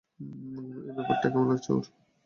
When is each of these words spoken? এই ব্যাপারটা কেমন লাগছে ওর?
এই 0.79 0.93
ব্যাপারটা 0.95 1.15
কেমন 1.23 1.45
লাগছে 1.49 1.69
ওর? 1.73 1.85